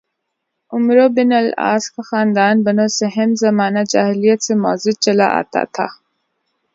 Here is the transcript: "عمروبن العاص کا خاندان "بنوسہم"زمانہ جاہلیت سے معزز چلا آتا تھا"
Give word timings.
"عمروبن 0.73 1.29
العاص 1.39 1.83
کا 1.93 2.01
خاندان 2.09 2.55
"بنوسہم"زمانہ 2.65 3.81
جاہلیت 3.91 4.39
سے 4.45 4.53
معزز 4.63 4.95
چلا 5.05 5.27
آتا 5.39 5.61
تھا" 5.73 5.87